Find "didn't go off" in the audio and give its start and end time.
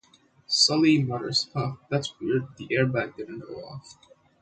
3.17-3.99